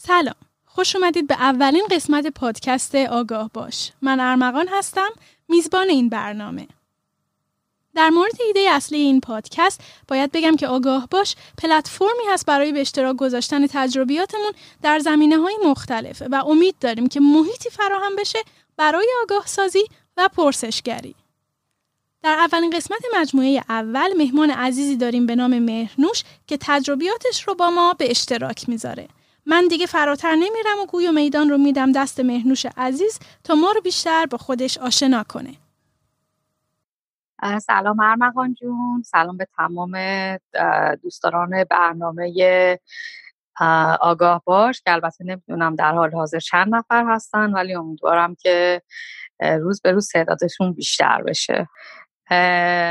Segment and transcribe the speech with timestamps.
[0.00, 0.34] سلام
[0.66, 5.08] خوش اومدید به اولین قسمت پادکست آگاه باش من ارمغان هستم
[5.48, 6.68] میزبان این برنامه
[7.94, 12.80] در مورد ایده اصلی این پادکست باید بگم که آگاه باش پلتفرمی هست برای به
[12.80, 18.38] اشتراک گذاشتن تجربیاتمون در زمینه های مختلفه و امید داریم که محیطی فراهم بشه
[18.76, 19.84] برای آگاه سازی
[20.16, 21.14] و پرسشگری.
[22.22, 27.70] در اولین قسمت مجموعه اول مهمان عزیزی داریم به نام مهرنوش که تجربیاتش رو با
[27.70, 29.08] ما به اشتراک می‌ذاره.
[29.50, 33.72] من دیگه فراتر نمیرم و گوی و میدان رو میدم دست مهنوش عزیز تا ما
[33.72, 35.54] رو بیشتر با خودش آشنا کنه.
[37.60, 39.02] سلام ارمغان جون.
[39.02, 39.92] سلام به تمام
[41.02, 42.78] دوستداران برنامه
[44.00, 48.82] آگاه باش که البته نمی‌دونم در حال حاضر چند نفر هستن ولی امیدوارم که
[49.40, 51.68] روز به روز تعدادشون بیشتر بشه.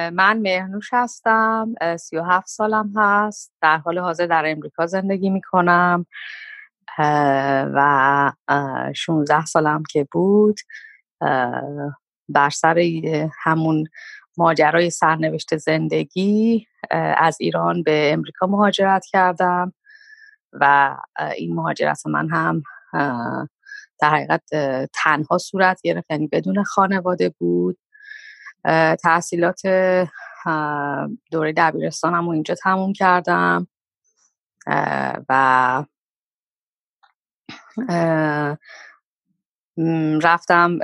[0.10, 6.06] من مهنوش هستم سی و هفت سالم هست در حال حاضر در امریکا زندگی می‌کنم.
[6.98, 8.32] و
[8.96, 10.60] 16 سالم که بود
[12.30, 12.84] بر سر
[13.44, 13.88] همون
[14.38, 16.68] ماجرای سرنوشت زندگی
[17.18, 19.74] از ایران به امریکا مهاجرت کردم
[20.54, 20.96] و
[21.36, 22.64] این مهاجرت من هم
[24.00, 24.44] در حقیقت
[24.94, 27.78] تنها صورت گرفت یعنی بدون خانواده بود.
[29.04, 29.62] تحصیلات
[31.32, 33.68] دوره دبیرستانم رو اینجا تموم کردم
[35.30, 35.84] و
[40.24, 40.78] رفتم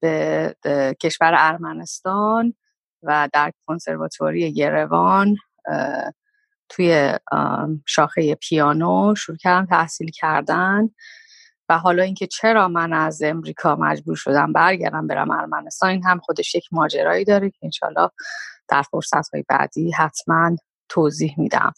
[0.00, 0.56] به
[1.02, 2.54] کشور ارمنستان
[3.02, 5.36] و در کنسرواتوری یروان
[6.68, 7.12] توی
[7.86, 10.90] شاخه پیانو شروع کردم تحصیل کردن
[11.68, 16.54] و حالا اینکه چرا من از امریکا مجبور شدم برگردم برم ارمنستان این هم خودش
[16.54, 18.10] یک ماجرایی داره که انشالله
[18.68, 20.56] در فرصت های بعدی حتما
[20.88, 21.72] توضیح میدم.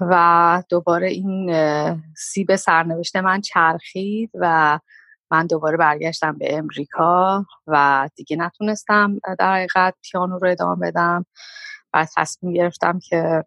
[0.00, 1.50] و دوباره این
[2.16, 4.78] سیب سرنوشت من چرخید و
[5.30, 11.26] من دوباره برگشتم به امریکا و دیگه نتونستم در حقیقت پیانو رو ادامه بدم.
[11.94, 13.44] و تصمیم گرفتم که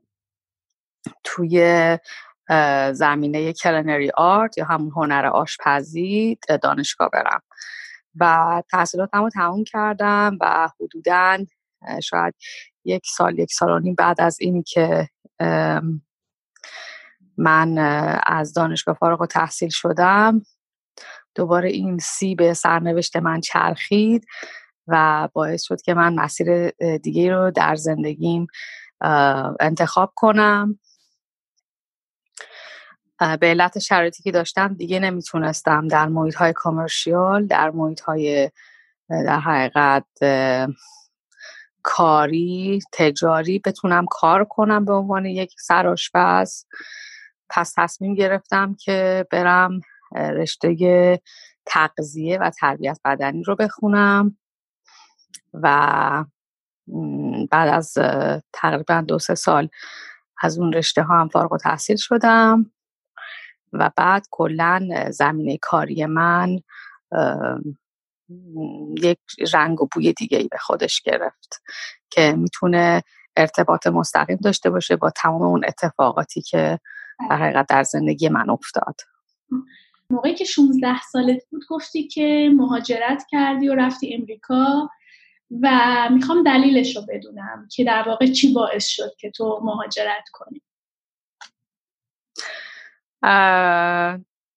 [1.24, 1.98] توی
[2.94, 7.42] زمینه کلنری آرت یا همون هنر آشپزی دانشگاه برم.
[8.20, 11.38] و تحصیلاتم رو تموم کردم و حدودا
[12.04, 12.36] شاید
[12.86, 15.10] یک سال یک سال و نیم بعد از اینی که
[17.42, 17.78] من
[18.26, 20.42] از دانشگاه فارغ و تحصیل شدم.
[21.36, 24.26] دوباره این سیب سرنوشت من چرخید
[24.88, 28.48] و باعث شد که من مسیر دیگه رو در زندگیم
[29.60, 30.80] انتخاب کنم.
[33.20, 38.52] به علت شرایطی که داشتم دیگه نمی‌تونستم در محیط های کامرشیال در محیط های
[39.10, 40.06] در حقیقت
[41.84, 46.66] کاری تجاری بتونم کار کنم به عنوان یک سرآشپز.
[47.52, 49.82] پس تصمیم گرفتم که برم
[50.16, 51.22] رشته
[51.66, 54.38] تغذیه و تربیت بدنی رو بخونم
[55.54, 56.26] و
[57.52, 57.94] بعد از
[58.54, 59.70] تقریبا دو سه سال
[60.42, 62.72] از اون رشته ها هم فارغ و تحصیل شدم
[63.74, 66.60] و بعد کلا زمینه کاری من
[68.98, 69.20] یک
[69.54, 71.62] رنگ و بوی دیگه ای به خودش گرفت
[72.10, 73.04] که می‌تونه
[73.38, 76.80] ارتباط مستقیم داشته باشه با تمام اون اتفاقاتی که
[77.30, 78.96] در حقیقت در زندگی من افتاد.
[80.10, 84.90] موقعی که 16 سالت بود گفتی که مهاجرت کردی و رفتی امریکا
[85.62, 85.70] و
[86.12, 90.62] می‌خوام دلیلش رو بدونم که در واقع چی باعث شد که تو مهاجرت کنی.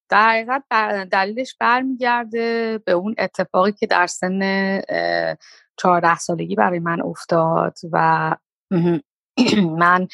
[0.09, 0.63] در حقیقت
[1.11, 4.41] دلیلش برمیگرده به اون اتفاقی که در سن
[5.77, 8.37] چهارده سالگی برای من افتاد و
[9.81, 10.09] من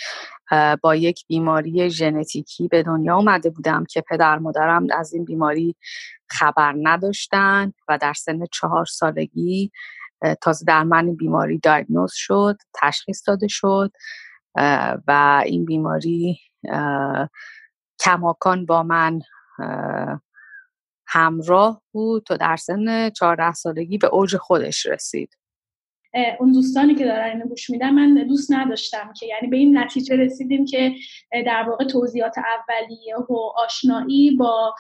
[0.82, 5.76] با یک بیماری ژنتیکی به دنیا آمده بودم که پدر مادرم از این بیماری
[6.28, 9.72] خبر نداشتن و در سن چهار سالگی
[10.40, 13.92] تازه در من بیماری دایگنوز شد تشخیص داده شد
[15.06, 16.38] و این بیماری
[18.00, 19.20] کماکان با من
[21.06, 25.39] همراه بود تا در سن 14 سالگی به اوج خودش رسید.
[26.40, 30.16] اون دوستانی که دارن اینو گوش میدن من دوست نداشتم که یعنی به این نتیجه
[30.16, 30.94] رسیدیم که
[31.32, 34.74] در واقع توضیحات اولیه و آشنایی با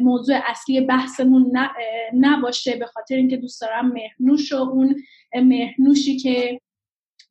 [0.00, 1.58] موضوع اصلی بحثمون
[2.12, 4.96] نباشه به خاطر اینکه دوست دارم مهنوش و اون
[5.34, 6.60] مهنوشی که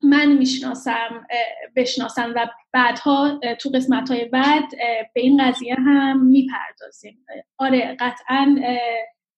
[0.03, 1.27] من می‌شناسم
[1.75, 4.69] بشناسم و بعدها تو قسمت های بعد
[5.13, 7.25] به این قضیه هم می‌پردازیم.
[7.57, 8.55] آره قطعا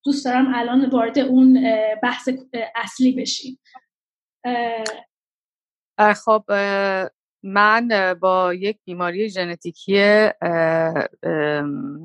[0.05, 1.63] دوست دارم الان وارد اون
[2.03, 2.29] بحث
[2.75, 3.59] اصلی بشیم.
[6.25, 6.43] خب
[7.43, 9.95] من با یک بیماری ژنتیکی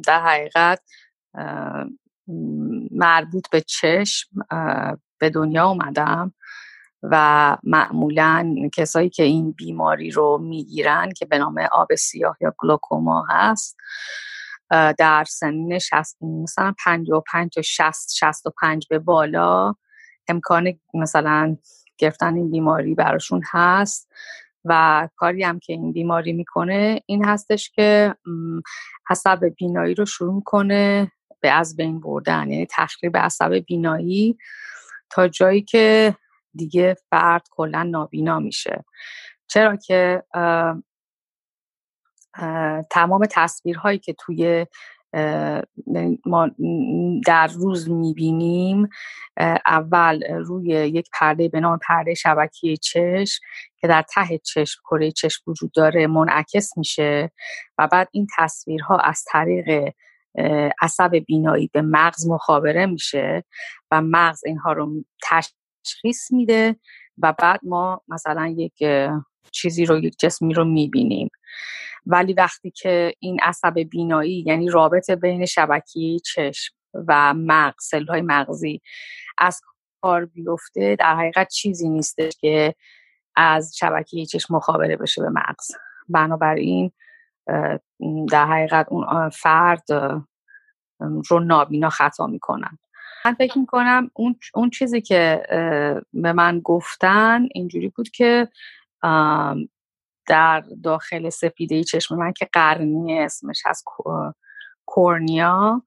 [0.06, 0.82] در حقیقت
[2.90, 4.28] مربوط به چشم
[5.18, 6.34] به دنیا اومدم
[7.02, 13.26] و معمولا کسایی که این بیماری رو می‌گیرن که به نام آب سیاه یا گلوکوما
[13.30, 13.76] هست
[14.98, 19.74] در سنین شست مثلا 55 تا 60 65 به بالا
[20.28, 21.56] امکان مثلا
[21.98, 24.12] گرفتن این بیماری براشون هست
[24.64, 28.14] و کاری هم که این بیماری می‌کنه این هستش که
[29.10, 34.38] عصب بینایی رو شروع کنه به از بین بردن یعنی تخریب عصب بینایی
[35.10, 36.16] تا جایی که
[36.54, 38.84] دیگه فرد کلا نابینا میشه.
[39.46, 40.22] چرا که
[42.90, 44.66] تمام تصویرهایی که توی
[46.26, 46.50] ما
[47.26, 48.88] در روز می‌بینیم
[49.66, 53.40] اول روی یک پرده به نام پرده شبکی چشم
[53.76, 57.30] که در ته چشم کره چشم وجود داره منعکس میشه
[57.78, 59.92] و بعد این تصویرها از طریق
[60.80, 63.44] عصب بینایی به مغز مخابره میشه
[63.90, 66.76] و مغز اینها رو تشخیص میده
[67.18, 68.84] و بعد ما مثلا یک
[69.50, 71.28] چیزی رو یک جسمی رو می‌بینیم.
[72.06, 76.74] ولی وقتی که این عصب بینایی یعنی رابطه بین شبکی چشم
[77.08, 78.80] و مغز های مغزی
[79.38, 79.60] از
[80.00, 82.74] کار بیفته در حقیقت چیزی نیستش که
[83.36, 85.70] از شبکه چشم مخابره بشه به مغز.
[86.08, 86.92] بنابراین
[88.30, 89.82] در حقیقت اون فرد
[91.28, 92.78] رو نابینا خطا می‌کنن.
[93.24, 95.42] من فکر می‌کنم اون, اون چیزی که
[96.12, 98.48] به من گفتن اینجوری بود که
[100.26, 103.84] در داخل سفیده چشم من که قرنی اسمش هست
[104.86, 105.82] کورنیا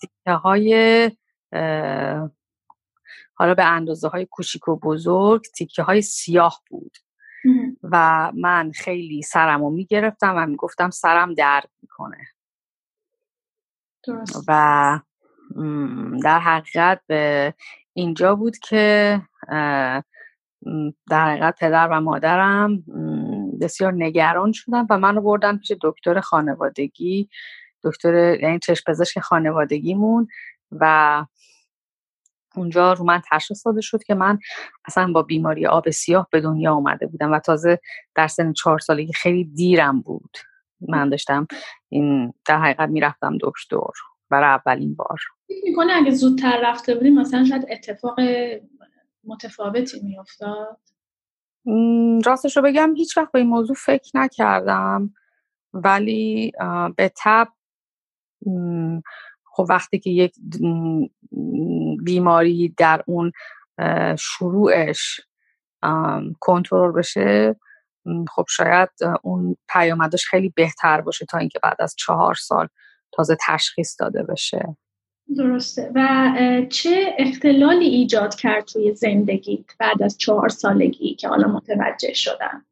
[0.00, 1.10] تیکه های
[3.34, 6.96] حالا به اندازه های کوچیک و بزرگ تیکه های سیاه بود
[7.82, 12.26] و من خیلی سرم رو می‌گرفتم و می‌گفتم سرم درد می‌کنه.
[14.48, 15.00] و
[16.22, 17.54] در حقیقت به
[17.92, 19.22] اینجا بود که
[21.10, 22.84] در حقیقت پدر و مادرم
[23.60, 27.28] بسیار نگران شدن و منو بردن پیش دکتر خانوادگی.
[27.84, 30.28] دکتر یعنی چشم پزشک خانوادگیمون
[30.72, 31.24] و
[32.56, 34.38] اونجا رو من تشخیص داده شد که من
[34.84, 37.80] اصلا با بیماری آب سیاه به دنیا آمده بودم و تازه
[38.14, 40.36] در سن چهار سالگی خیلی دیرم بود.
[40.88, 41.46] من داشتم
[41.88, 43.76] این در حقیقت می‌رفتم دکتر
[44.30, 45.18] برای اولین بار.
[45.64, 48.20] می‌کنه اگه زودتر رفته بودیم مثلا شاید اتفاق
[49.24, 50.78] متفاوتی میافتاد؟
[52.24, 55.14] راستش رو بگم هیچ وقت به این موضوع فکر نکردم.
[55.72, 56.52] ولی
[56.96, 57.48] به تب
[59.44, 60.34] خب وقتی که یک
[62.04, 63.32] بیماری در اون
[64.18, 65.20] شروعش
[66.40, 67.56] کنترل بشه
[68.28, 68.88] خب شاید
[69.22, 72.68] اون پیامدش خیلی بهتر باشه تا اینکه بعد از چهار سال
[73.12, 74.76] تازه تشخیص داده بشه.
[75.36, 75.92] درسته.
[75.94, 76.32] و
[76.70, 82.64] چه اختلالی ایجاد کرد توی زندگی بعد از چهار سالگی که حالا متوجه شدم؟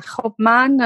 [0.00, 0.76] خب من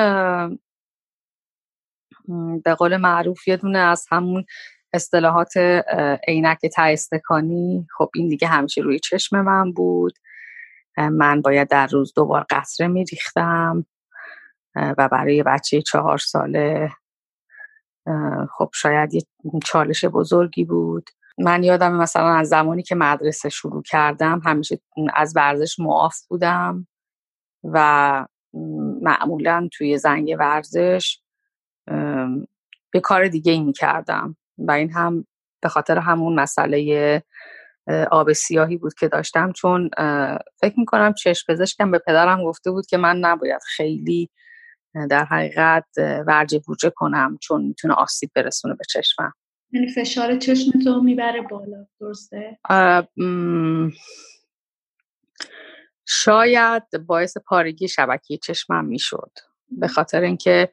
[2.65, 4.45] به قول معروف یه دونه از همون
[4.93, 5.57] اصطلاحات
[6.29, 10.15] عینک استکانی خب این دیگه همیشه روی چشم من بود.
[10.97, 13.87] من باید در روز دوبار قطره میریختم
[14.75, 16.91] و برای بچه چهار ساله
[18.51, 19.23] خب شاید یه
[19.65, 21.11] چالش بزرگی بود.
[21.39, 24.81] من یادم مثلا از زمانی که مدرسه شروع کردم همیشه
[25.15, 26.87] از ورزش معاف بودم
[27.65, 28.27] و
[29.03, 31.21] معمولا توی زنگ ورزش
[32.91, 35.27] به کار دیگه ای می کردم و این هم
[35.61, 37.23] به خاطر همون مسئله
[38.11, 39.53] آب سیاهی بود که داشتم.
[39.53, 39.91] چون
[40.61, 44.31] فکر می‌کنم چشم پزشکم به پدرم گفته بود که من نباید خیلی
[45.11, 45.87] در حقیقت
[46.27, 49.33] ورجه بوجه کنم چون می‌تونه آسیب برسونه به چشمم.
[49.73, 52.59] یعنی فشار چشم تو می‌بره بالا درسته؟
[56.07, 59.31] شاید باعث پارگی شبکی چشمم می‌شد.
[59.71, 60.69] به خاطر اینکه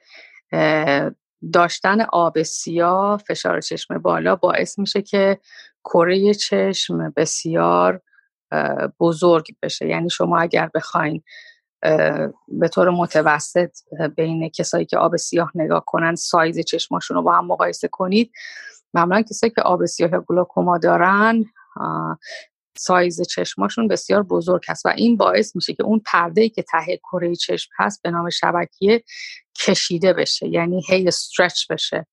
[1.53, 5.39] داشتن آب سیاه فشار چشم بالا باعث میشه که
[5.83, 8.01] کره چشم بسیار
[8.99, 9.87] بزرگ بشه.
[9.87, 11.23] یعنی شما اگر بخواین
[12.47, 13.71] به طور متوسط
[14.15, 18.31] بین کسایی که آب سیاه نگاه کنن سایز چشماشون رو با هم مقایسه کنید.
[18.93, 21.45] معمولا کسایی که آب سیاه گلوکوما دارن
[22.77, 27.35] سایز چشماشون بسیار بزرگ هست و این باعث میشه که اون پرده که ته کره
[27.35, 29.03] چشم هست به نام شبکیه
[29.59, 32.07] کشیده بشه یعنی هی استرچ بشه.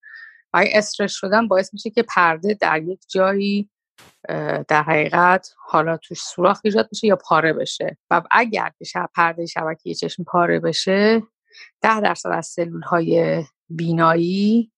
[0.52, 3.70] و استرچ شدن باعث میشه که پرده در یک جایی
[4.68, 7.98] در حقیقت حالا توش سوراخ ایجاد بشه یا پاره بشه.
[8.10, 11.22] و اگر که شب پرده شبکه چشم پاره بشه
[11.80, 14.72] ده درصد از سلول های بینایی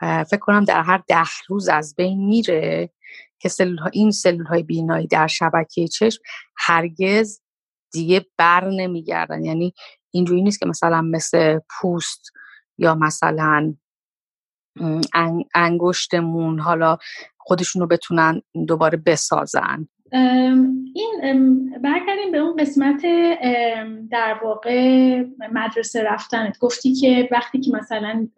[0.00, 2.90] فکر کنم در هر ده روز از بین میره
[3.38, 6.22] که سلول این سلول های بینایی در شبکه چشم
[6.56, 7.40] هرگز
[7.92, 9.44] دیگه بر نمیگردن.
[9.44, 9.74] یعنی
[10.10, 12.32] اینجوری نیست که مثلا مثل پوست
[12.78, 13.74] یا مثلا
[15.54, 16.98] انگشتمون حالا
[17.48, 19.88] خودشون رو بتونن دوباره بسازن.
[20.94, 23.02] این برگردیم به اون قسمت
[24.10, 26.58] در واقع مدرسه رفتنت.
[26.58, 28.28] گفتی که وقتی که مثلا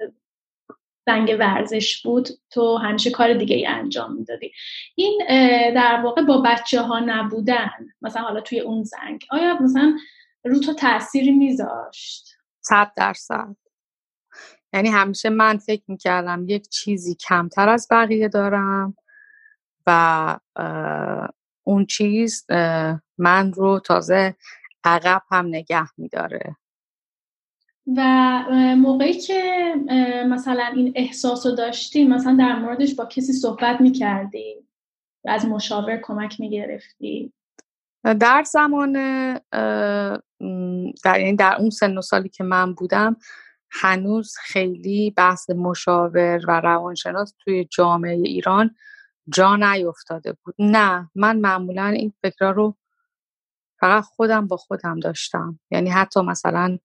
[1.06, 4.52] زنگ ورزش بود تو همیشه کار دیگه ای انجام می‌دادی.
[4.94, 5.20] این
[5.74, 7.70] در واقع با بچه ها نبودن
[8.02, 9.96] مثلا حالا توی اون زنگ آیا مثلا
[10.44, 12.28] رو تو تأثیری میذاشت؟
[12.60, 13.56] صد درصد.
[14.72, 18.96] یعنی همیشه من فکر می‌کردم یک چیزی کمتر از بقیه دارم
[19.86, 20.38] و
[21.64, 22.46] اون چیز
[23.18, 24.36] من رو تازه
[24.84, 26.56] عقب هم نگه میداره.
[27.96, 28.02] و
[28.76, 29.74] موقعی که
[30.28, 34.54] مثلا این احساس رو داشتی مثلا در موردش با کسی صحبت می‌کردی؟
[35.24, 37.32] و از مشاور کمک می‌گرفتی؟
[38.20, 38.92] در زمان
[41.04, 43.16] در, یعنی در اون سن و سالی که من بودم
[43.72, 48.74] هنوز خیلی بحث مشاور و روانشناس توی جامعه ایران
[49.28, 50.54] جا نیفتاده بود.
[50.58, 52.76] نه من معمولا این فکرها رو
[53.80, 55.60] فقط خودم با خودم داشتم.
[55.70, 56.78] یعنی حتی مثلا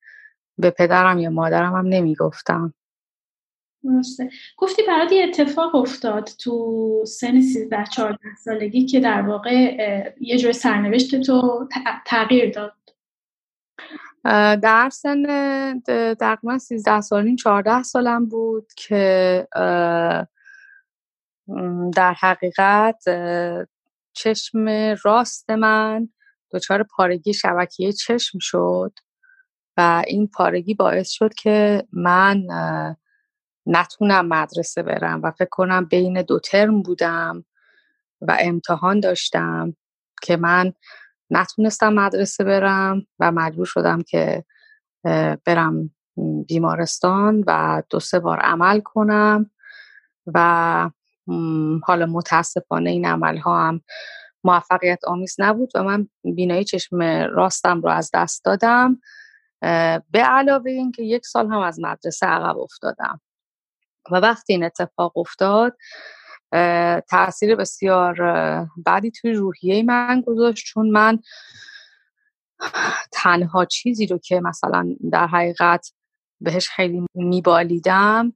[0.58, 2.74] به پدرم یا مادرم هم نمی‌گفتم.
[3.84, 4.30] درسته.
[4.58, 9.54] گفتی برات یه اتفاق افتاد تو سن 13 14 سالگی که در واقع
[10.20, 11.68] یه جور سرنوشت تو
[12.06, 12.74] تغییر داد.
[14.62, 15.24] در سن
[16.20, 19.48] تقریبا 13 سالین 14 سالم بود که
[21.96, 23.04] در حقیقت
[24.14, 24.68] چشم
[25.04, 26.10] راست من
[26.52, 28.94] دچار پارگی شبکیه چشم شد
[29.78, 32.44] و این پارگی باعث شد که من
[33.66, 37.46] نتونم مدرسه برم و فکر کنم بین دو ترم بودم
[38.22, 39.76] و امتحان داشتم
[40.22, 40.74] که من
[41.30, 44.44] نتونستم مدرسه برم و مجبور شدم که
[45.46, 45.90] برم
[46.48, 49.52] بیمارستان و دو سه بار عمل کنم
[50.34, 50.90] و
[51.84, 53.82] حالا متاسفانه این عمل ها هم
[54.44, 57.02] موفقیت آمیز نبود و من بینایی چشم
[57.32, 59.02] راستم رو از دست دادم
[60.12, 63.22] به علاوه اینکه یک سال هم از مدرسه عقب افتادم.
[64.12, 65.78] و وقتی این اتفاق افتاد
[67.10, 68.16] تاثیر بسیار
[68.78, 71.20] بعدی توی روحیه من گذاشت چون من
[73.12, 75.92] تنها چیزی رو که مثلا در حقیقت
[76.42, 78.34] بهش خیلی میبالیدم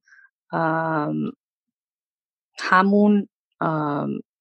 [2.60, 3.28] همون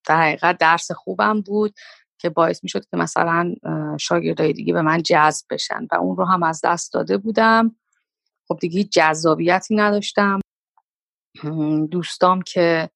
[0.06, 1.74] در حقیقت درس خوبم بود
[2.18, 3.54] که باعث می شد که مثلا
[4.00, 7.76] شاگردای دیگه به من جذب بشن و اون رو هم از دست داده بودم.
[8.48, 10.40] خب دیگه جذابیتی نداشتم.
[11.90, 12.90] دوستام که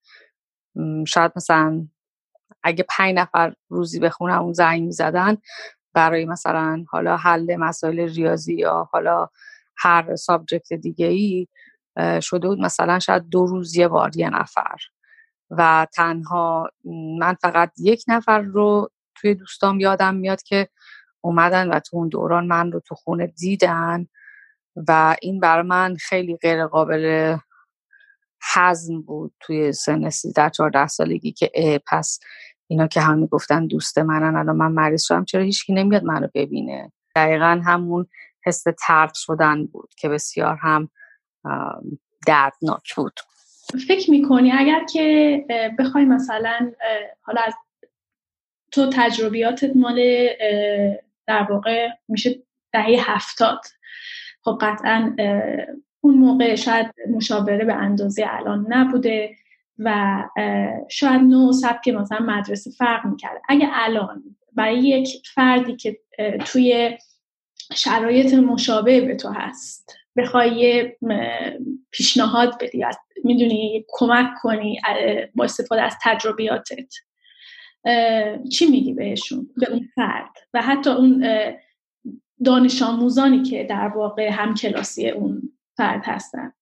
[1.07, 1.87] شاید مثلا
[2.63, 5.37] اگه پنج نفر روزی بخونم اون زنگ زدن
[5.95, 9.29] برای مثلا حالا حل مسائل ریاضی یا حالا
[9.77, 11.49] هر سابجکت دیگه ای
[12.21, 14.77] شده بود مثلا شاید دو روز یه بار یه نفر.
[15.51, 16.71] و تنها
[17.19, 20.69] من فقط یک نفر رو توی دوستام یادم میاد که
[21.21, 24.07] اومدن و تو اون دوران من رو تو خونه دیدن
[24.89, 27.37] و این برای من خیلی غیر قابل
[28.55, 32.21] حزم بود توی سن 13 14 سالگی که پس
[32.67, 36.93] اینا که هم می‌گفتن دوست منن الان من مریض شدم چرا هیچکی نمیاد منو ببینه؟
[37.17, 38.07] دقیقا همون
[38.45, 40.91] حس ترد شدن بود که بسیار هم
[42.27, 43.21] دردناک بود.
[43.89, 45.45] فکر می‌کنی اگر که
[45.79, 46.73] بخوای مثلا
[47.21, 47.55] حالا از
[48.73, 50.29] تو تجربیاتت مال
[51.27, 53.61] در واقع میشه دهه هفتاد.
[54.41, 55.17] خب قطعا
[56.05, 59.37] اون موقع شاید مشاوره به اندازه الان نبوده
[59.79, 60.23] و
[60.91, 65.99] شاید نوع سبک مثلا مدرسه فرق می‌کرده اگه الان برای یک فردی که
[66.47, 66.99] توی
[67.75, 70.93] شرایط مشابه به تو هست بخوای
[71.91, 72.85] پیشنهاد بدی
[73.25, 74.81] می‌دونی کمک کنی
[75.35, 76.95] با استفاده از تجربیاتت
[78.53, 80.31] چی میگی بهشون؟ به اون فرد.
[80.55, 81.25] و حتی اون
[82.45, 86.53] دانش آموزانی که در واقع هم کلاسی اون فرد هستن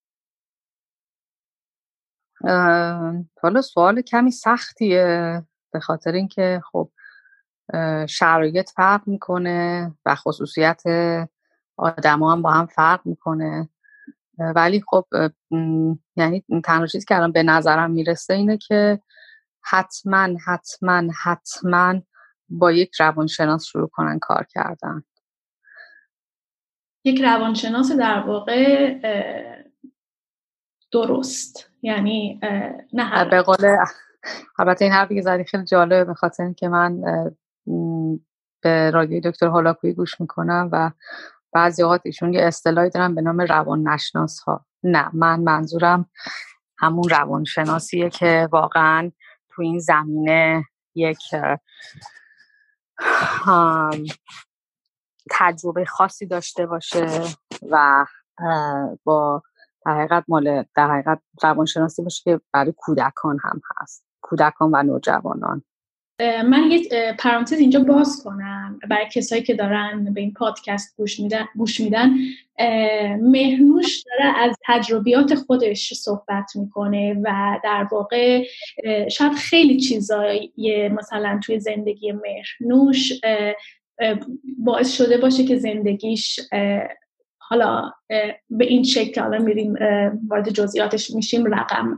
[3.41, 6.91] حالا سوال کمی سختیه به خاطر اینکه خب
[8.09, 10.81] شرایط فرق می‌کنه و خصوصیت
[11.77, 13.69] آدما هم با هم فرق می‌کنه.
[14.55, 15.05] ولی خب
[16.15, 19.01] یعنی تنها چیزی که الان به نظرم می‌رسه اینه که
[19.61, 22.01] حتما حتما حتما
[22.49, 25.03] با یک روانشناس شروع کنن کار کردن.
[27.03, 28.93] یک روانشناس در واقع
[30.91, 31.69] درست.
[31.81, 32.39] یعنی
[32.93, 33.77] نه به قول
[34.59, 37.01] البته این حرفی که زدی خیلی جالبه به خاطر اینکه من
[38.61, 40.91] به رادیو دکتر هولاکویی گوش می‌کنم و
[41.53, 46.09] بعضی اوقات ایشون یه اصطلاحی دارن به نام روان نشناس ها نه من منظورم
[46.77, 49.11] همون روانشناسیه که واقعا
[49.49, 50.65] تو این زمینه
[50.95, 51.19] یک
[55.31, 57.07] تجربه خاصی داشته باشه
[57.69, 58.05] و
[59.03, 59.43] با
[59.85, 64.03] در حقیقت مال در حقیقت روانشناسی باشه که برای کودکان هم هست.
[64.21, 65.63] کودکان و نوجوانان.
[66.19, 68.79] من یک پرانتز اینجا باز کنم.
[68.89, 72.09] برای کسایی که دارن به این پادکست گوش میدن گوش میدن
[73.21, 78.43] مهنوش داره از تجربیات خودش صحبت می‌کنه و در واقع
[79.11, 83.13] شاید خیلی چیزایی مثلا توی زندگی مهنوش
[84.57, 86.39] باعث شده باشه که زندگیش
[87.37, 87.91] حالا
[88.49, 89.75] به این شکل حالا میریم
[90.27, 91.97] وارد جزئیاتش میشیم رقم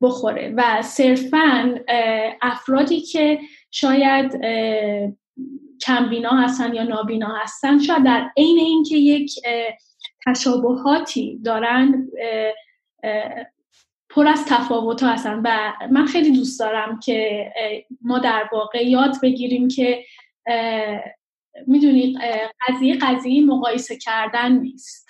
[0.00, 0.54] بخوره.
[0.56, 1.74] و صرفا
[2.42, 3.38] افرادی که
[3.70, 4.32] شاید
[5.86, 9.32] کمبینا هستن یا نابینا هستن شاید در عین اینکه یک
[10.26, 12.08] تشابهاتی دارن
[14.10, 15.40] پر از تفاوت هستن.
[15.44, 17.50] و من خیلی دوست دارم که
[18.00, 20.04] ما در واقع یاد بگیریم که
[21.66, 22.18] می‌دونید
[22.68, 25.08] قضیه قضیه مقایسه کردن نیست.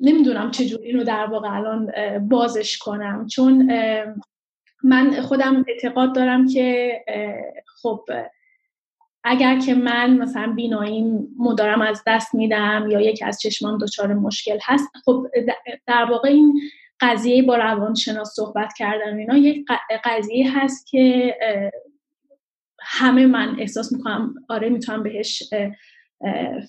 [0.00, 1.92] نمی‌دونم چجوری اینو در واقع الان
[2.28, 3.26] بازش کنم.
[3.26, 3.72] چون
[4.84, 7.00] من خودم اعتقاد دارم که
[7.82, 8.04] خب
[9.24, 14.58] اگر که من مثلا بیناییم مدارم از دست میدم یا یکی از چشمان دچار مشکل
[14.62, 15.26] هست خب
[15.86, 16.60] در واقع این
[17.00, 19.66] قضیه با روانشناس صحبت کردن اینا یک
[20.04, 21.36] قضیه هست که
[22.84, 25.42] همه من احساس می‌کنم آره می‌تونم بهش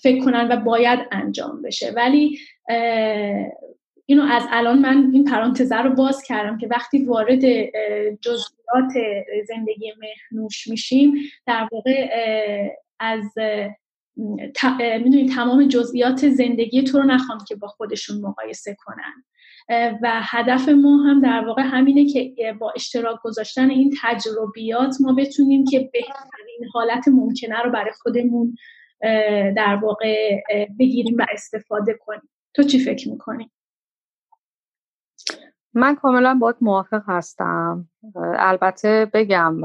[0.02, 1.92] فکر کنن و باید انجام بشه.
[1.96, 2.40] ولی
[4.06, 7.42] اینو از الان من این پرانتزه رو باز کردم که وقتی وارد
[8.22, 8.94] جزئیات
[9.48, 11.14] زندگی مهنوش میشیم
[11.46, 12.10] در واقع
[13.00, 13.24] از
[14.78, 19.24] می‌دونید تمام جزئیات زندگی تو رو نخوام که با خودشون مقایسه کنن.
[19.70, 25.66] و هدف ما هم در واقع همینه که با اشتراک گذاشتن این تجربیات ما بتونیم
[25.66, 28.56] که بهترین حالت ممکنه رو برای خودمون
[29.56, 30.42] در واقع
[30.80, 33.52] بگیریم و استفاده کنیم تو چی فکر می‌کنی؟
[35.74, 37.90] من کاملا باید موافق هستم
[38.38, 39.62] البته بگم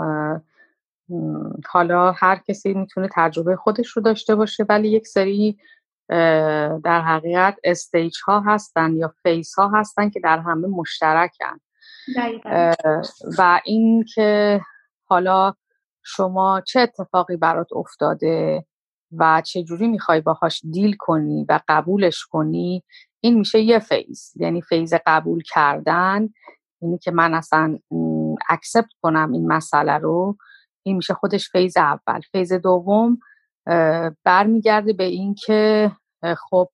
[1.68, 5.58] حالا هر کسی می‌تونه تجربه خودش رو داشته باشه ولی یک سری
[6.84, 11.60] در حقیقت stage ها هستن یا phase ها هستن که در همه مشترکن.
[13.38, 14.60] و این که
[15.04, 15.54] حالا
[16.04, 18.64] شما چه اتفاقی برات افتاده
[19.12, 22.84] و چجوری می‌خوای باهاش deal کنی و قبولش کنی
[23.20, 26.28] این میشه یه phase یعنی phase قبول کردن
[26.82, 27.78] یعنی که من اصلا
[28.48, 30.36] accept کنم این مسئله رو
[30.82, 32.20] این میشه خودش phase اول.
[32.32, 33.18] phase دوم
[34.24, 35.90] برمیگرده به این که
[36.50, 36.68] خب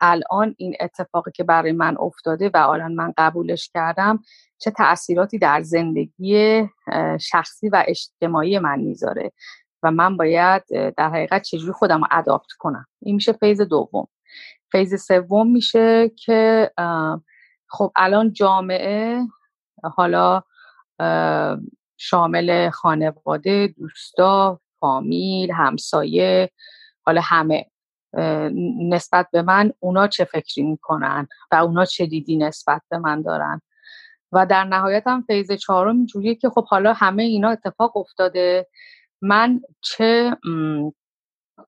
[0.00, 4.22] الان این اتفاقی که برای من افتاده و الان من قبولش کردم
[4.58, 6.64] چه تاثیراتی در زندگی
[7.20, 9.32] شخصی و اجتماعی من می‌ذاره
[9.82, 10.62] و من باید
[10.96, 12.86] در حقیقت چجوری خودم رو adapt کنم.
[13.02, 14.08] این میشه phase دوم.
[14.72, 16.70] phase سوم میشه که
[17.68, 19.20] خب الان جامعه
[19.82, 20.42] حالا
[21.96, 26.50] شامل خانواده دوستا فامیل همسایه
[27.02, 27.66] حالا همه
[28.90, 33.60] نسبت به من اونا چه فکری می‌کنن و اونا چه دیدی نسبت به من دارن.
[34.32, 38.68] و در نهایت هم phase چهارم اینجوریه که خب حالا همه اینا اتفاق افتاده.
[39.22, 40.36] من چه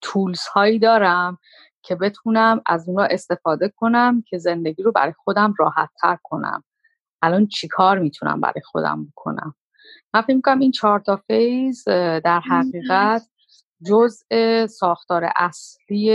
[0.02, 1.38] تولز هایی دارم
[1.82, 6.64] که بتونم از اونا استفاده کنم که زندگی رو برای خودم راحت تر کنم.
[7.22, 9.54] الان چیکار می‌تونم برای خودم بکنم؟
[10.14, 11.84] من فکر می‌کنم این چهار تا فیز
[12.24, 13.22] در حقیقت
[13.86, 16.10] جزء ساختار اصلی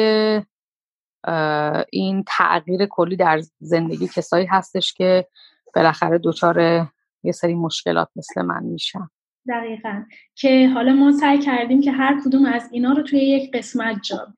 [1.92, 5.28] این تغییر کلی در زندگی کسایی هستش که
[5.76, 6.88] بالاخره دچار
[7.24, 9.10] یه سری مشکلات مثل من میشن.
[9.50, 10.04] دقیقا.
[10.36, 14.18] که حالا ما سعی کردیم که هر کدوم از اینا رو توی یک قسمت جا
[14.18, 14.36] بدیم.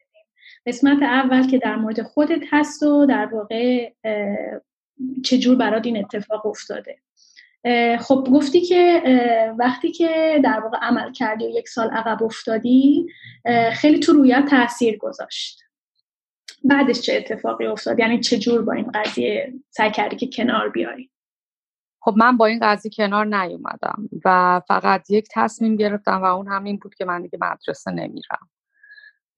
[0.66, 3.94] قسمت اول که در مورد خودت هست و در واقع
[5.26, 6.98] چجور برات این اتفاق افتاده.
[8.00, 9.04] خب گفتی که
[9.60, 13.08] وقتی که در واقع عمل کردی و یک سال عقب افتادی
[13.74, 15.62] خیلی تو رویت تاثیر گذاشت.
[16.64, 21.12] بعدش چه اتفاقی افتاد؟ یعنی چه جور با این قضیه سعی کردی که کنار بیاری
[22.00, 26.78] خب من با این قضیه کنار نیومدم و فقط یک تصمیم گرفتم و اون همین
[26.78, 28.50] بود که من دیگه مدرسه نمیرم.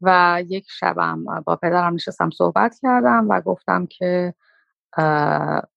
[0.02, 4.34] و یک شبم با پدرم نشستم صحبت کردم و گفتم که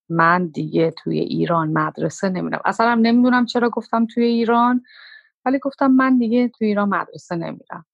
[0.08, 2.60] من دیگه توی ایران مدرسه نمیرم.
[2.64, 4.82] اصلا نمی‌دونم چرا گفتم توی ایران
[5.44, 7.86] ولی گفتم من دیگه توی ایران مدرسه نمیرم.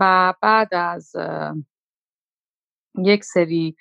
[0.00, 1.12] و بعد از
[2.98, 3.76] یک سری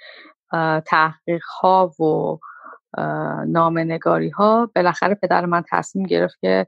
[0.85, 2.39] تحقیق ها و
[3.47, 6.67] نامنگاری ها بالاخره پدر من تصمیم گرفت که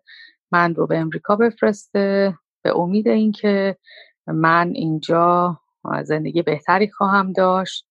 [0.51, 3.77] من رو به امریکا بفرسته به امید اینکه
[4.27, 5.59] من اینجا
[6.03, 7.87] زندگی بهتری خواهم داشت.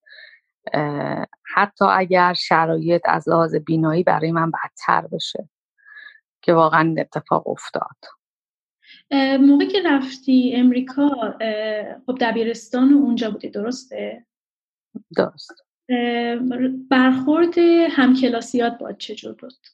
[1.55, 5.49] حتی اگر شرایط از لحاظ بینایی برای من بدتر بشه
[6.43, 7.97] که واقعا اتفاق افتاد.
[9.41, 11.09] موقع که رفتی امریکا
[12.07, 14.27] خب دبیرستان اونجا بودی درسته؟
[15.17, 15.53] درست.
[16.91, 17.59] برخورد
[17.91, 19.67] همکلاسیات با چجور بود؟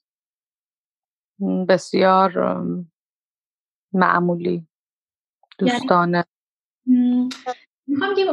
[1.69, 2.63] بسیار
[3.93, 4.51] معمولی.
[4.51, 4.67] یعنی؟
[5.59, 6.25] دوستانه.
[7.89, 8.27] می‌خوام یه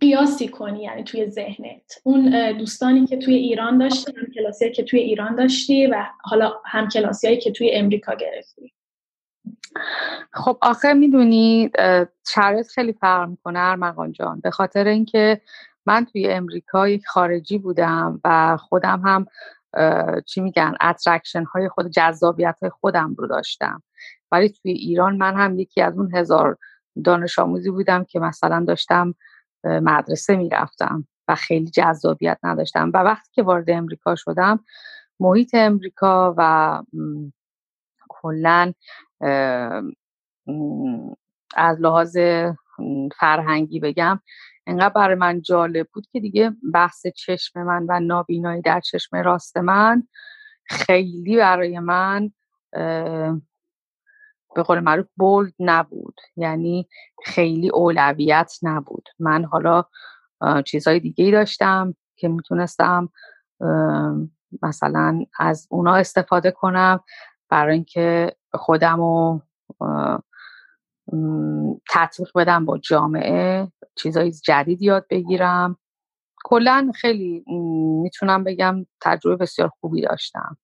[0.00, 2.00] قیاسی کنی یعنی توی ذهنت.
[2.04, 6.88] اون دوستانی که توی ایران داشتی هم کلاسی که توی ایران داشتی و حالا هم
[6.88, 8.72] کلاسی که توی امریکا گرفتی.
[10.32, 11.70] خب آخه می‌دونی
[12.28, 14.40] شرایط خیلی فرق می‌کنه ارمغان جان.
[14.40, 15.40] به خاطر اینکه
[15.86, 19.26] من توی امریکا یک خارجی بودم و خودم هم
[20.26, 23.82] چی میگن attraction های خود جذابیت های خودم رو داشتم.
[24.32, 26.58] ولی توی ایران من هم یکی از اون هزار
[27.04, 29.14] دانش آموزی بودم که مثلا داشتم
[29.64, 34.64] مدرسه می‌رفتم و خیلی جذابیت نداشتم و وقتی که وارد امریکا شدم
[35.20, 36.82] محیط امریکا و
[38.08, 38.72] کلا
[41.56, 42.16] از لحاظ
[43.18, 44.20] فرهنگی بگم
[44.66, 49.56] انقدر برای من جالب بود که دیگه بحث چشم من و نابینایی در چشم راست
[49.56, 50.02] من
[50.64, 52.30] خیلی برای من
[54.54, 56.20] به قول معروف بولد نبود.
[56.36, 56.88] یعنی
[57.24, 59.08] خیلی اولویت نبود.
[59.18, 59.84] من حالا
[60.66, 63.08] چیزهای دیگه ای داشتم که می‌تونستم
[64.62, 67.00] مثلا از اونا استفاده کنم
[67.48, 69.42] برای اینکه خودم رو
[71.90, 75.76] تطبیق بدم با جامعه چیزهای جدید یاد بگیرم.
[76.44, 77.44] کلا خیلی
[78.02, 80.56] می‌تونم بگم تجربه بسیار خوبی داشتم.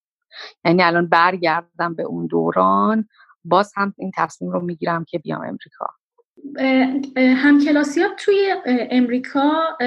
[0.64, 3.08] یعنی الان برگردم به اون دوران
[3.48, 5.86] باز هم این تصمیم رو می‌گیرم که بیام امریکا.
[7.16, 9.78] همکلاسیات توی امریکا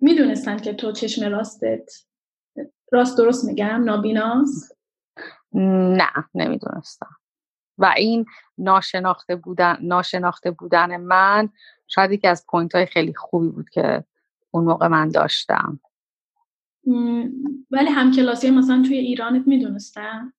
[0.00, 1.90] می‌دونستن که تو چشم راستت
[2.92, 4.78] راست درست میگم نابیناست
[5.52, 7.16] نه نمی‌دونستم.
[7.78, 8.26] و این
[8.58, 11.48] ناشناخته بودن ناشناخته بودن من
[11.86, 14.04] شاید یکی از پوینت های خیلی خوبی بود که
[14.50, 15.80] اون موقع من داشتم.
[17.70, 20.32] ولی همکلاسی مثلا توی ایرانت می‌دونستن؟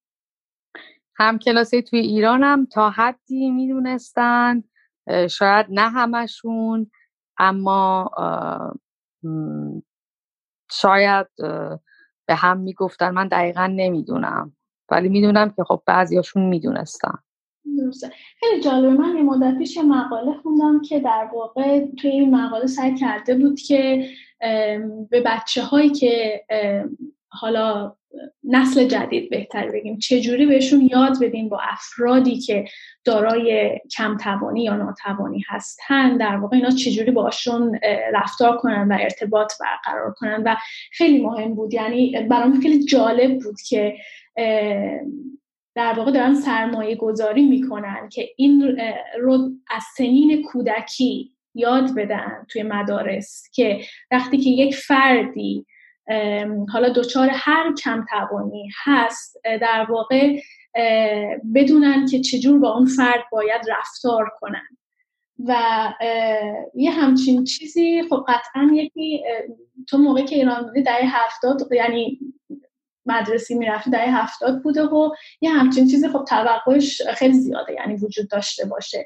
[1.18, 4.64] همکلاسی توی ایرانم تا حدی می‌دونستن
[5.30, 6.92] شاید نه همشون
[7.38, 8.12] اما
[10.72, 11.28] شاید
[12.28, 13.10] به هم می‌گفتن.
[13.10, 14.56] من دقیقا نمی‌دونم.
[14.92, 17.18] ولی می‌دونم که خب بعضیاشون می‌دونستن.
[18.40, 18.90] خیلی جالبه.
[18.90, 23.60] من یه مدت پیش مقاله خوندم که در واقع توی این مقاله سعی کرده بود
[23.60, 24.10] که
[25.10, 26.46] به بچه هایی که
[27.30, 27.97] حالا
[28.44, 29.98] نسل جدید بهتر بگیم.
[29.98, 32.66] چجوری بهشون یاد بدین با افرادی که
[33.06, 37.80] دارای کمتوانی یا ناتوانی هستن؟ در واقع اینا چجوری باشون
[38.14, 40.56] رفتار کنن و ارتباط برقرار کنن؟ و
[40.92, 43.96] خیلی مهم بود یعنی برام خیلی جالب بود که
[45.76, 48.80] در واقع دارن سرمایه گذاری می‌کنن که این
[49.20, 55.66] رو از سنین کودکی یاد بدن توی مدارس که وقتی که یک فردی
[56.74, 60.40] حالا دچار هر کم توانی هست در واقع
[61.56, 64.68] بدونن که چجور با اون فرد باید رفتار کنن.
[65.46, 65.54] و
[66.76, 69.24] یه همچین چیزی خب قطعا یکی
[69.88, 72.20] تو موقعی که ایران بودی دهه هفتاد یعنی
[73.06, 75.10] مدرسی می‌رفتی دهه هفتاد بوده و
[75.42, 79.06] یه همچین چیزی خب توقعش خیلی زیاده یعنی وجود داشته باشه.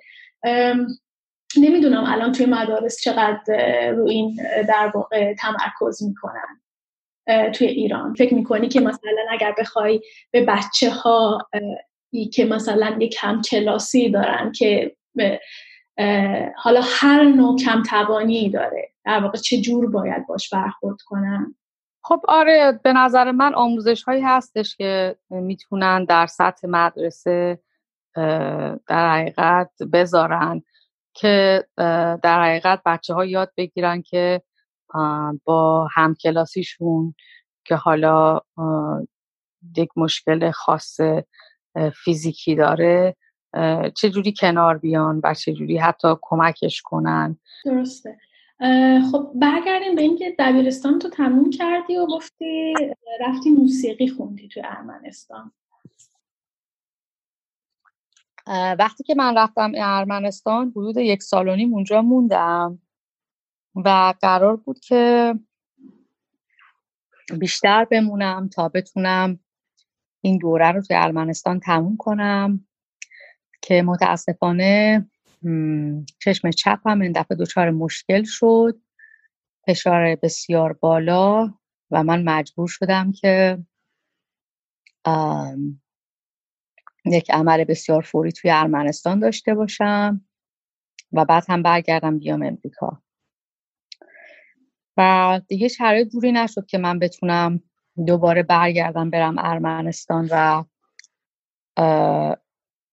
[1.58, 4.36] نمی‌دونم الان توی مدارس چقدر رو این
[4.68, 6.61] در واقع تمرکز می‌کنن.
[7.54, 8.14] توی ایران.
[8.14, 11.50] فکر می‌کنی که مثلا اگر بخوای به بچه ها
[12.34, 14.96] که مثلا یک کم کلاسی دارن که
[16.56, 21.56] حالا هر نوع کم توانی داره در واقع چه جور باید باش برخورد کنن
[22.04, 27.60] خب آره به نظر من آموزش هایی هستش که می‌تونن در سطح مدرسه
[28.88, 30.62] در حقیقت بذارن
[31.14, 31.66] که
[32.24, 34.42] در حقیقت بچه ها یاد بگیرن که
[35.46, 37.16] با همکلاسیشون
[37.66, 38.40] که حالا
[39.78, 41.00] یک مشکل خاص
[42.04, 43.16] فیزیکی داره
[43.96, 48.18] چجوری کنار بیان و چجوری حتی کمکش کنن؟ درسته.
[49.12, 52.74] خب برگردیم به اینکه دبیرستان تو تموم کردی و گفتی
[53.20, 55.52] رفتی موسیقی خوندی تو ارمنستان.
[58.80, 62.80] وقتی که من رفتم ارمنستان حدود یک سال و نیم اونجا موندم.
[63.76, 65.34] و قرار بود که
[67.40, 69.40] بیشتر بمونم تا بتونم
[70.22, 72.68] این دوره رو توی ارمنستان تموم کنم
[73.62, 75.08] که متاسفانه
[76.20, 78.82] چشم چپم این دفعه دچار مشکل شد
[79.68, 81.54] فشار بسیار بالا
[81.92, 83.58] و من مجبور شدم که
[87.06, 90.26] یک عمل بسیار فوری توی ارمنستان داشته باشم
[91.14, 93.02] و بعد هم برگردم بیام امریکا.
[94.98, 97.62] و دیگه شرایط دوری نشد که من بتونم
[98.08, 100.64] دوباره برگردم برم ارمنستان و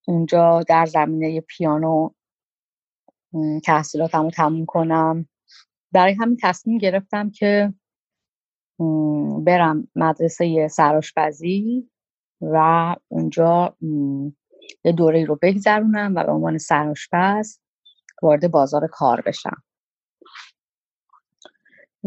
[0.07, 2.11] اونجا در زمینه پیانو
[3.65, 5.29] تحصیلاتم رو تموم کنم.
[5.93, 7.75] برای همین تصمیم گرفتم که
[9.45, 11.91] برم مدرسه سراشپزی
[12.41, 13.77] و اونجا
[14.85, 17.59] یه دوره رو بگذرونم و به عنوان سراشپز
[18.23, 19.63] وارد بازار کار بشم.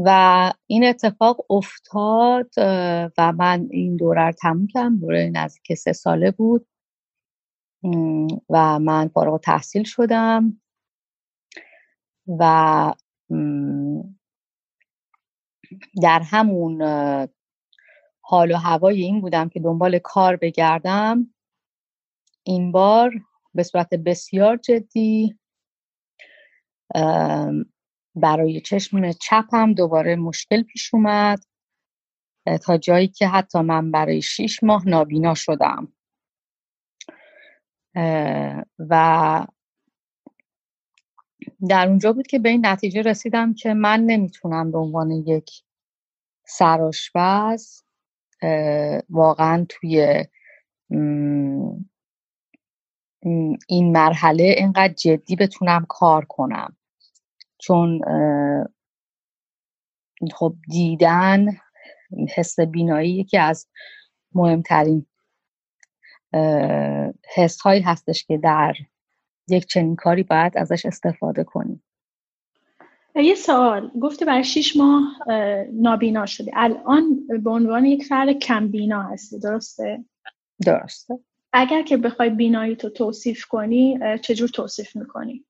[0.06, 2.50] و این اتفاق افتاد
[3.18, 5.00] و من این دوره رو تموم کردم.
[5.00, 6.68] دوره نزدیک سه ساله بود.
[8.50, 10.62] و من فارغ تحصیل شدم.
[12.40, 12.94] و
[16.02, 16.82] در همون
[18.22, 21.34] حال و هوای این بودم که دنبال کار بگردم.
[22.44, 23.12] این بار
[23.54, 25.40] به صورت بسیار جدی
[28.16, 31.44] برای چشم چپم دوباره مشکل پیش اومد
[32.66, 35.94] تا جایی که حتی من برای شیش ماه نابینا شدم.
[38.80, 39.46] و
[41.70, 45.52] در اونجا بود که به این نتیجه رسیدم که من نمی‌تونم به عنوان یک
[46.48, 47.84] سراشپز
[49.10, 50.26] واقعا توی
[53.68, 56.78] این مرحله اینقدر جدی بتونم کار کنم.
[57.62, 58.02] چون
[60.34, 61.48] خب دیدن
[62.36, 63.68] حس بینایی یکی از
[64.36, 65.06] مهمترین
[67.36, 68.74] حس هایی هستش که در
[69.48, 71.84] یک چنین کاری باید ازش استفاده کنیم.
[73.16, 73.92] یه سوال.
[74.02, 75.04] گفتی برای شیش ماه
[75.74, 76.52] نابینا شدی.
[76.54, 79.40] الان به عنوان یک فرد کم بینا هستی.
[79.40, 80.06] درسته؟
[80.66, 81.20] درسته.
[81.54, 85.46] اگر که بخوای بینایی تو توصیف کنی چجور توصیف می‌کنی؟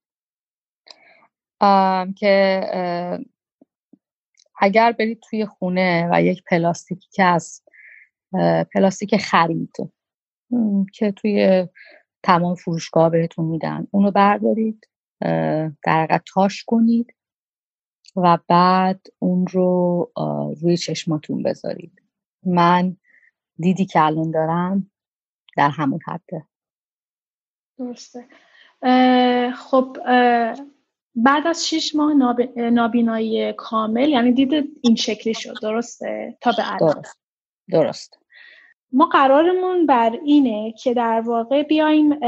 [2.16, 2.62] که
[4.60, 7.64] اگر برید توی خونه و یک پلاستیکی که از
[8.74, 9.76] پلاستیک خرید
[10.94, 11.68] که توی
[12.24, 14.88] تمام فروشگاه بهتون میدن اونو بردارید
[15.84, 17.16] در تاش کنید
[18.16, 20.12] و بعد اون رو
[20.62, 22.02] روی چشماتون بذارید.
[22.44, 22.98] من
[23.58, 24.92] دیدی که الان دارم
[25.58, 26.46] در همون حده.
[27.78, 28.26] درسته.
[29.56, 29.98] خب
[31.16, 32.14] بعد از شیش ماه
[32.56, 35.54] نابینایی کامل یعنی دید این شکلی شد.
[35.62, 36.94] درسته؟ تا به الان.
[36.94, 37.20] درست.
[37.72, 38.18] درست.
[38.94, 42.20] ما قرارمون بر اینه که در واقع بیایم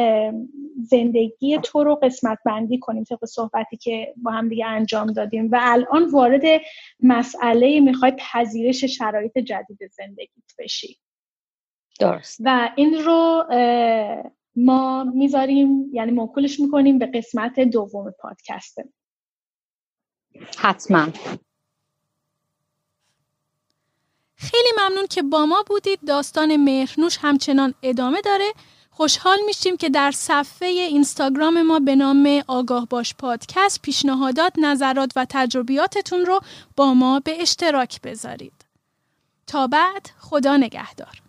[0.83, 5.51] زندگی تو رو قسمت بندی کنیم طبق صحبتی که با هم دیگه انجام دادیم.
[5.51, 6.61] و الان وارد
[6.99, 10.97] مسئله می‌خوای پذیرش شرایط جدید زندگیت بشی.
[11.99, 12.37] درست.
[12.43, 13.43] و این رو
[14.55, 18.89] ما می‌ذاریم یعنی موکولش می‌کنیم به قسمت دوم پادکسته
[20.57, 21.07] حتما.
[24.35, 25.99] خیلی ممنون که با ما بودید.
[26.07, 28.53] داستان مهرنوش همچنان ادامه داره.
[28.89, 35.25] خوشحال میشیم که در صفحه اینستاگرام ما به نام آگاه باش پادکست پیشنهادات نظرات و
[35.29, 36.39] تجربیاتتون رو
[36.75, 38.65] با ما به اشتراک بذارید.
[39.47, 41.22] تا بعد خدا نگهدار.